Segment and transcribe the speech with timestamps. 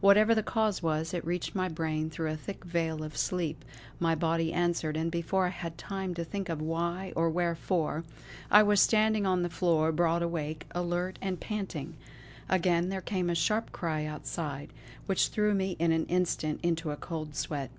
[0.00, 3.64] Whatever the cause was, it reached my brain through a thick veil of sleep;
[4.00, 8.02] my body answered, and before I had time to think of why or wherefore,
[8.50, 11.94] I was standing on the floor broad awake, alert and panting.
[12.48, 14.72] Again there came a sharp cry outside,
[15.06, 17.70] which threw me in an instant into a cold sweat.